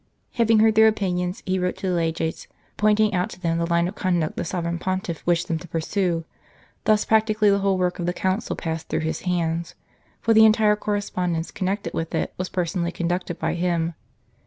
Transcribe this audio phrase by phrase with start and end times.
[0.33, 3.87] Having heard their opinions, he wrote to the Legates, pointing out to them the line
[3.87, 6.25] of conduct the Sovereign Pontiff wished them to pursue;
[6.85, 9.75] thus practically the whole work of the Council passed through his hands,
[10.19, 13.93] for the entire correspondence connected with it was personally conducted by him.